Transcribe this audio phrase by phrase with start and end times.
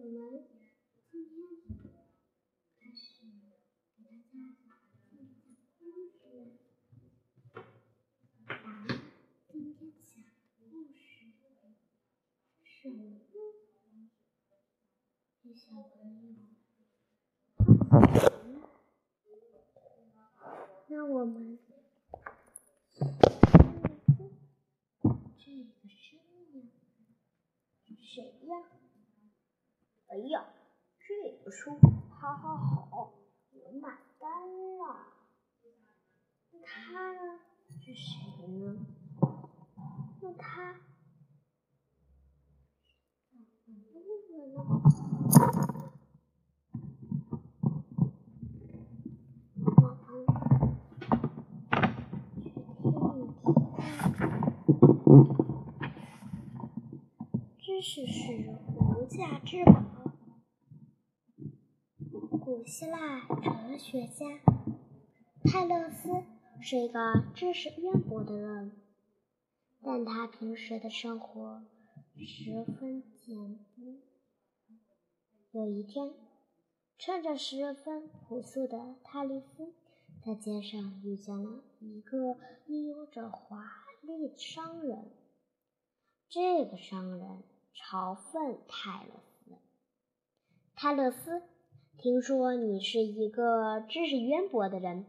[0.00, 0.46] 我们
[1.10, 1.42] 今天
[2.78, 3.26] 开始
[3.96, 4.70] 给大家讲
[5.10, 6.14] 一讲故事。
[8.46, 8.86] 咱们
[9.50, 10.30] 今天讲的
[10.70, 11.02] 故事
[12.62, 13.26] 是什么呢？
[15.42, 16.30] 给小朋友。
[20.86, 21.58] 那我们
[25.36, 26.20] 这个声
[26.52, 26.70] 音
[27.98, 28.77] 谁呀？
[30.10, 30.42] 哎呀，
[31.06, 33.12] 这个书好好好，
[33.52, 34.30] 我买单
[34.78, 35.06] 了。
[36.50, 37.38] 那他呢？
[37.78, 38.86] 是谁呢？
[40.22, 40.76] 那他
[43.66, 43.78] 怎么
[44.30, 44.80] 弄了呢？
[57.58, 59.87] 知识是无价之宝。
[62.48, 64.24] 古希腊哲学家
[65.44, 66.08] 泰勒斯
[66.62, 66.98] 是一个
[67.34, 68.72] 知识渊博的人，
[69.82, 71.62] 但他平时的生活
[72.16, 74.00] 十分简朴。
[75.50, 76.14] 有一天，
[76.96, 79.74] 穿着十分朴素的泰勒斯
[80.24, 83.62] 在街上遇见了一个有着华
[84.00, 85.12] 丽的商人。
[86.30, 87.42] 这个商人
[87.74, 89.58] 嘲讽泰勒斯
[90.74, 91.42] ：“泰勒斯。”
[92.00, 95.04] 听说你是一个知识渊博的人，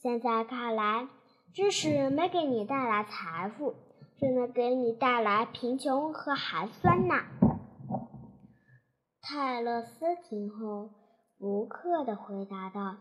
[0.00, 1.08] 现在看来，
[1.54, 3.76] 知识没给你带来财富，
[4.18, 7.26] 只能给你带来贫穷和寒酸呐。
[9.20, 10.90] 泰勒斯听后，
[11.38, 12.96] 不刻地回答道：“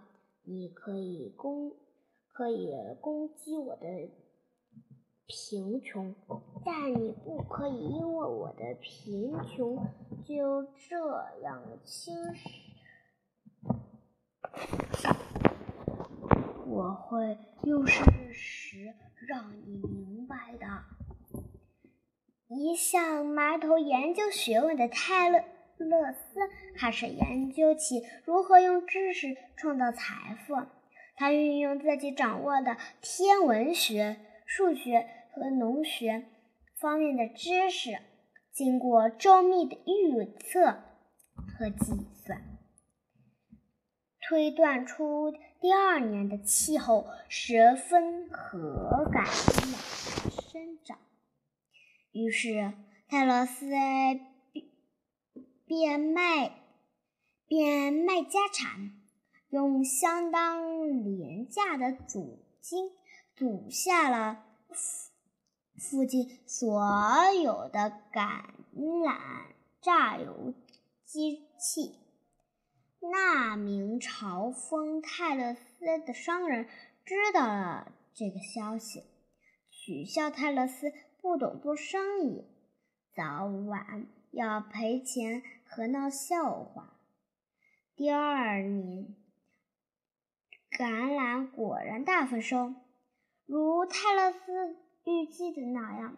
[0.46, 1.72] 你可以攻，
[2.32, 3.88] 可以攻击我的
[5.26, 6.14] 贫穷，
[6.64, 9.84] 但你不可以因为我的贫穷
[10.24, 12.48] 就这样轻视。”
[16.82, 18.96] 我会用事实
[19.28, 20.66] 让你明白的。
[22.48, 25.44] 一向埋头研究学问的泰勒
[25.78, 26.40] 勒斯
[26.76, 30.56] 开始研究起如何用知识创造财富。
[31.16, 36.26] 他运用自己掌握的天文学、数学和农学
[36.80, 38.00] 方面的知识，
[38.52, 40.80] 经过周密的预测
[41.36, 42.42] 和计算。
[44.32, 50.98] 推断出第二年的气候十分和感生长，
[52.14, 52.72] 于是
[53.10, 53.66] 泰勒斯
[55.66, 56.50] 变卖
[57.46, 58.94] 变卖家产，
[59.50, 62.90] 用相当廉价的租金
[63.36, 64.46] 租下了
[65.76, 66.82] 附近所
[67.44, 68.46] 有的橄
[68.78, 69.18] 榄
[69.82, 70.54] 榨油
[71.04, 72.01] 机器。
[73.04, 76.68] 那名嘲讽泰勒斯的商人
[77.04, 79.04] 知道了这个消息，
[79.72, 82.46] 取笑泰勒斯不懂做生意，
[83.16, 86.96] 早晚要赔钱和闹笑话。
[87.96, 89.16] 第二年，
[90.70, 92.76] 橄榄果然大丰收，
[93.48, 96.18] 如泰勒斯预计的那样，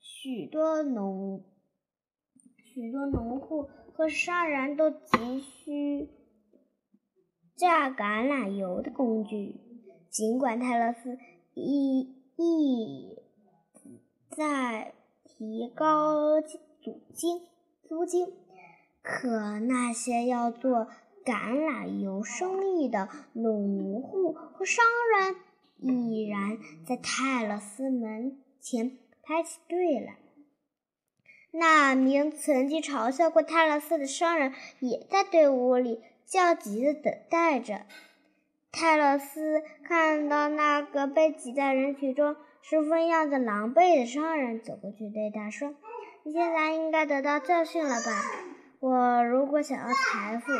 [0.00, 1.44] 许多农
[2.64, 6.08] 许多农户和商人都急需。
[7.56, 9.60] 榨橄榄油的工具，
[10.10, 11.18] 尽管泰勒斯
[11.54, 13.16] 一一
[14.30, 14.92] 在
[15.24, 17.42] 提高租金
[17.84, 18.32] 租金，
[19.02, 20.88] 可那些要做
[21.24, 24.84] 橄榄油生意的农户和商
[25.18, 25.36] 人
[25.78, 30.18] 依然在泰勒斯门前排起队来。
[31.52, 36.00] 那名曾经嘲笑过泰勒斯的商人也在队伍里。
[36.26, 37.82] 焦急地等待着。
[38.72, 45.74] 泰勒斯看到那个被挤在人群中、十分样子狼狈的商人，走过去对他说
[46.24, 48.22] ：“你现在应该得到教训了吧？
[48.80, 50.52] 我如果想要财富，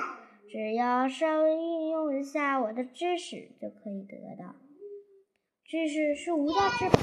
[0.48, 4.54] 只要稍微运用一下我的知识就可以得到。
[5.64, 6.98] 知识是无价之宝。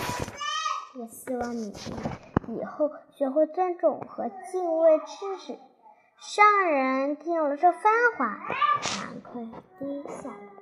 [1.01, 1.73] 我希望你
[2.47, 5.59] 以后学会尊重和敬畏知识。”
[6.21, 7.81] 商人听了这番
[8.15, 8.37] 话，
[8.83, 9.43] 惭愧
[9.79, 10.60] 低下了。